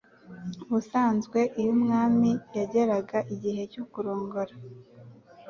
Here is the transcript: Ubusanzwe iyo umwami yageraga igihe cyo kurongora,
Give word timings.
Ubusanzwe 0.63 1.39
iyo 1.59 1.71
umwami 1.77 2.29
yageraga 2.57 3.17
igihe 3.33 3.61
cyo 3.73 3.83
kurongora, 3.91 4.53